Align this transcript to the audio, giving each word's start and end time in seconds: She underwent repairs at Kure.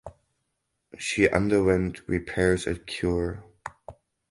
She 0.97 1.29
underwent 1.29 2.01
repairs 2.07 2.65
at 2.65 2.87
Kure. 2.87 3.43